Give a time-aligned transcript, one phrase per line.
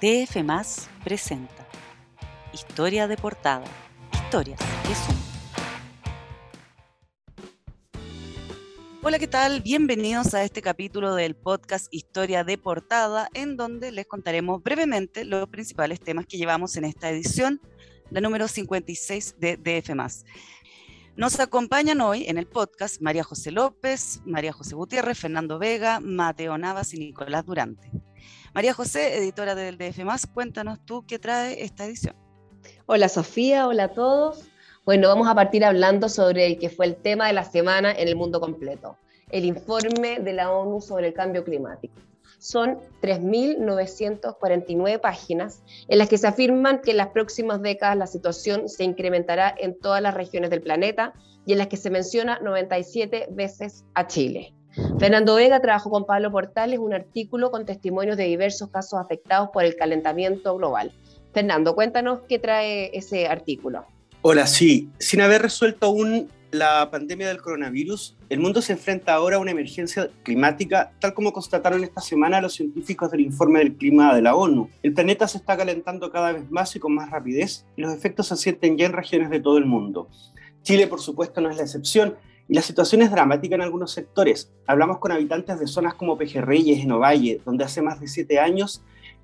[0.00, 1.66] DF Más presenta
[2.52, 3.66] Historia de portada.
[4.12, 5.22] Historias que suman.
[9.02, 9.60] Hola, ¿qué tal?
[9.60, 15.48] Bienvenidos a este capítulo del podcast Historia de portada, en donde les contaremos brevemente los
[15.48, 17.60] principales temas que llevamos en esta edición,
[18.10, 20.24] la número 56 de DF Más.
[21.16, 26.56] Nos acompañan hoy en el podcast María José López, María José Gutiérrez, Fernando Vega, Mateo
[26.56, 27.90] Navas y Nicolás Durante.
[28.54, 32.16] María José, editora del DF, cuéntanos tú qué trae esta edición.
[32.86, 34.44] Hola Sofía, hola a todos.
[34.84, 38.08] Bueno, vamos a partir hablando sobre el que fue el tema de la semana en
[38.08, 38.96] el mundo completo,
[39.30, 41.94] el informe de la ONU sobre el cambio climático.
[42.38, 48.68] Son 3.949 páginas en las que se afirman que en las próximas décadas la situación
[48.68, 51.12] se incrementará en todas las regiones del planeta
[51.44, 54.54] y en las que se menciona 97 veces a Chile.
[54.98, 59.64] Fernando Vega trabajó con Pablo Portales un artículo con testimonios de diversos casos afectados por
[59.64, 60.92] el calentamiento global.
[61.32, 63.84] Fernando, cuéntanos qué trae ese artículo.
[64.22, 64.88] Hola, sí.
[64.98, 69.50] Sin haber resuelto aún la pandemia del coronavirus, el mundo se enfrenta ahora a una
[69.50, 74.34] emergencia climática, tal como constataron esta semana los científicos del informe del clima de la
[74.34, 74.70] ONU.
[74.82, 78.28] El planeta se está calentando cada vez más y con más rapidez, y los efectos
[78.28, 80.08] se sienten ya en regiones de todo el mundo.
[80.62, 82.16] Chile, por supuesto, no es la excepción,
[82.48, 84.50] y la situación es dramática en algunos sectores.
[84.66, 88.82] Hablamos con habitantes de zonas como Pejerreyes, en Ovalle, donde hace más de siete años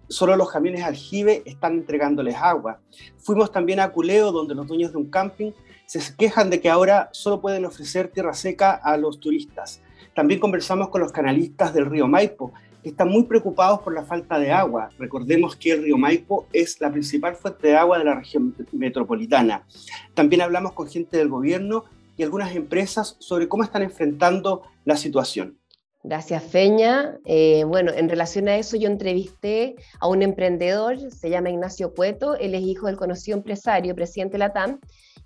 [0.09, 2.81] solo los camiones aljibe están entregándoles agua.
[3.19, 5.53] Fuimos también a Culeo, donde los dueños de un camping
[5.87, 9.81] se quejan de que ahora solo pueden ofrecer tierra seca a los turistas.
[10.15, 12.53] También conversamos con los canalistas del río Maipo,
[12.83, 14.91] que están muy preocupados por la falta de agua.
[14.99, 19.67] Recordemos que el río Maipo es la principal fuente de agua de la región metropolitana.
[20.13, 21.85] También hablamos con gente del gobierno
[22.17, 25.59] y algunas empresas sobre cómo están enfrentando la situación.
[26.03, 27.19] Gracias, Feña.
[27.25, 32.37] Eh, bueno, en relación a eso, yo entrevisté a un emprendedor, se llama Ignacio Cueto,
[32.37, 34.81] él es hijo del conocido empresario, presidente de la TAM,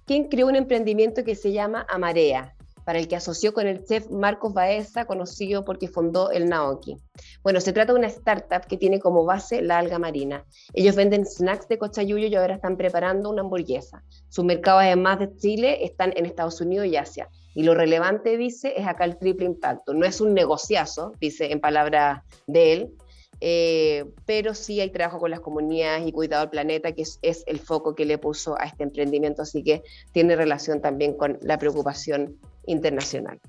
[0.05, 2.55] quien creó un emprendimiento que se llama Amarea
[2.89, 6.97] para el que asoció con el chef Marcos Baeza, conocido porque fundó el Naoki.
[7.43, 10.47] Bueno, se trata de una startup que tiene como base la alga marina.
[10.73, 14.03] Ellos venden snacks de cochayuyo y ahora están preparando una hamburguesa.
[14.31, 17.29] Sus mercados, además de Chile, están en Estados Unidos y Asia.
[17.55, 19.93] Y lo relevante, dice, es acá el triple impacto.
[19.93, 22.95] No es un negociazo, dice en palabras de él,
[23.43, 27.45] eh, pero sí hay trabajo con las comunidades y cuidado del planeta, que es, es,
[27.49, 29.83] el foco que le puso a este emprendimiento, así que
[30.13, 32.39] tiene relación también con la preocupación
[32.69, 33.41] internacional.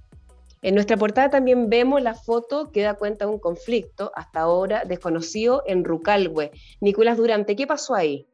[0.62, 4.84] En nuestra portada también vemos la foto que da cuenta de un conflicto hasta ahora
[4.84, 6.52] desconocido en Rucalhue.
[6.82, 8.28] Nicolás Durante, ¿qué pasó ahí?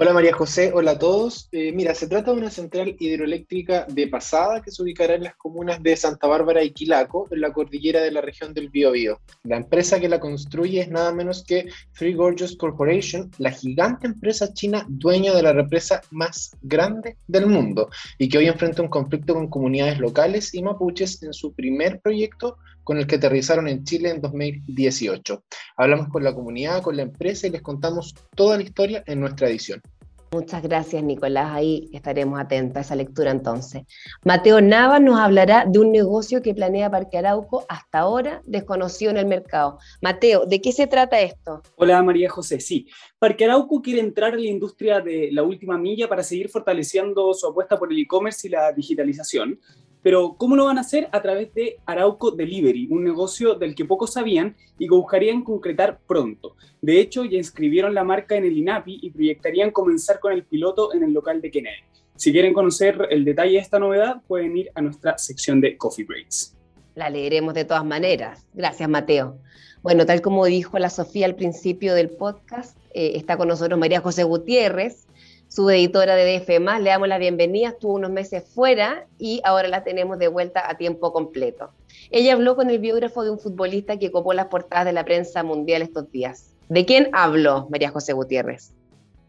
[0.00, 1.48] Hola María José, hola a todos.
[1.50, 5.34] Eh, mira, se trata de una central hidroeléctrica de pasada que se ubicará en las
[5.34, 9.18] comunas de Santa Bárbara y Quilaco, en la cordillera de la región del Biobío.
[9.42, 11.66] La empresa que la construye es nada menos que
[11.98, 17.90] Three Gorges Corporation, la gigante empresa china dueña de la represa más grande del mundo
[18.18, 22.56] y que hoy enfrenta un conflicto con comunidades locales y mapuches en su primer proyecto
[22.88, 25.44] con el que aterrizaron en Chile en 2018.
[25.76, 29.46] Hablamos con la comunidad, con la empresa y les contamos toda la historia en nuestra
[29.46, 29.82] edición.
[30.30, 31.50] Muchas gracias, Nicolás.
[31.52, 33.82] Ahí estaremos atentos a esa lectura entonces.
[34.24, 39.18] Mateo Nava nos hablará de un negocio que planea Parque Arauco hasta ahora desconocido en
[39.18, 39.78] el mercado.
[40.00, 41.62] Mateo, ¿de qué se trata esto?
[41.76, 42.60] Hola, María José.
[42.60, 42.86] Sí,
[43.18, 47.46] Parque Arauco quiere entrar en la industria de la última milla para seguir fortaleciendo su
[47.46, 49.58] apuesta por el e-commerce y la digitalización.
[50.02, 51.08] Pero ¿cómo lo van a hacer?
[51.12, 55.98] A través de Arauco Delivery, un negocio del que pocos sabían y que buscarían concretar
[56.06, 56.56] pronto.
[56.80, 60.94] De hecho, ya inscribieron la marca en el INAPI y proyectarían comenzar con el piloto
[60.94, 61.82] en el local de Kennedy.
[62.16, 66.04] Si quieren conocer el detalle de esta novedad, pueden ir a nuestra sección de Coffee
[66.04, 66.56] Breaks.
[66.94, 68.44] La leeremos de todas maneras.
[68.54, 69.38] Gracias, Mateo.
[69.82, 74.00] Bueno, tal como dijo la Sofía al principio del podcast, eh, está con nosotros María
[74.00, 75.06] José Gutiérrez,
[75.48, 76.48] su editora de DF+,
[76.80, 80.76] le damos la bienvenida, estuvo unos meses fuera y ahora la tenemos de vuelta a
[80.76, 81.70] tiempo completo.
[82.10, 85.42] Ella habló con el biógrafo de un futbolista que copó las portadas de la prensa
[85.42, 86.54] mundial estos días.
[86.68, 88.74] ¿De quién habló María José Gutiérrez?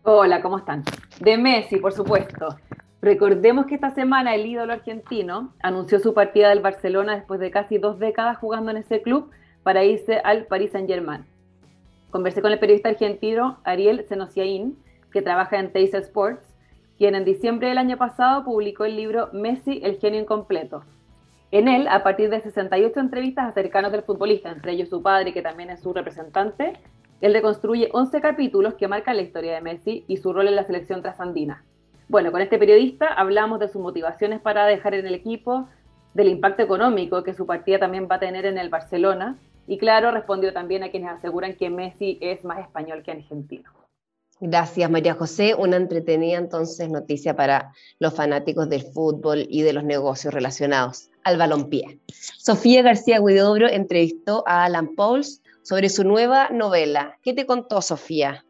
[0.04, 0.83] Hola, ¿cómo están?
[1.21, 2.57] De Messi, por supuesto.
[3.01, 7.77] Recordemos que esta semana el ídolo argentino anunció su partida del Barcelona después de casi
[7.77, 9.30] dos décadas jugando en ese club
[9.63, 11.25] para irse al Paris Saint-Germain.
[12.12, 14.77] Conversé con el periodista argentino Ariel Senosiaín,
[15.11, 16.45] que trabaja en Taser Sports,
[16.97, 20.83] quien en diciembre del año pasado publicó el libro Messi, el genio incompleto.
[21.51, 25.33] En él, a partir de 68 entrevistas a cercanos del futbolista, entre ellos su padre,
[25.33, 26.73] que también es su representante,
[27.21, 30.63] él reconstruye 11 capítulos que marcan la historia de Messi y su rol en la
[30.63, 31.63] selección trasandina.
[32.07, 35.67] Bueno, con este periodista hablamos de sus motivaciones para dejar en el equipo,
[36.13, 40.09] del impacto económico que su partida también va a tener en el Barcelona Y claro,
[40.09, 43.69] respondió también a quienes aseguran que Messi es más español que argentino.
[44.41, 45.53] Gracias, María José.
[45.53, 51.38] Una entretenida entonces noticia para los fanáticos del fútbol y de los negocios relacionados al
[51.38, 52.00] balompié.
[52.38, 57.18] Sofía García Guidobro entrevistó a Alan Pauls sobre su nueva novela.
[57.21, 58.45] ¿Qué te contó, Sofía?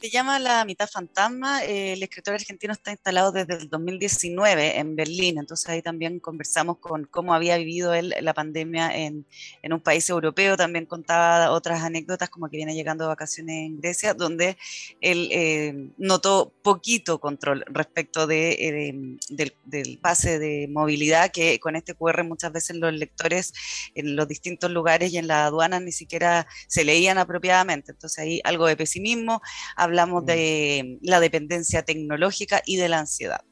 [0.00, 1.62] Se llama La mitad fantasma.
[1.62, 6.78] Eh, el escritor argentino está instalado desde el 2019 en Berlín, entonces ahí también conversamos
[6.78, 9.26] con cómo había vivido él la pandemia en,
[9.62, 10.56] en un país europeo.
[10.56, 14.56] También contaba otras anécdotas como que viene llegando de vacaciones en Grecia, donde
[15.02, 21.76] él eh, notó poquito control respecto de, eh, del, del, pase de movilidad, que con
[21.76, 23.52] este QR muchas veces los lectores
[23.94, 27.92] en los distintos lugares y en la aduana ni siquiera se leían apropiadamente.
[27.92, 29.42] Entonces ahí algo de pesimismo
[29.90, 33.42] hablamos de la dependencia tecnológica y de la ansiedad.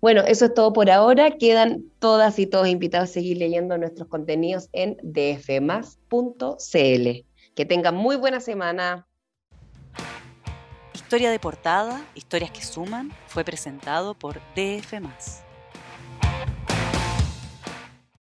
[0.00, 1.30] Bueno, eso es todo por ahora.
[1.38, 6.06] Quedan todas y todos invitados a seguir leyendo nuestros contenidos en dfmas.cl.
[7.54, 9.06] Que tengan muy buena semana.
[10.92, 14.94] Historia de portada, historias que suman, fue presentado por DF.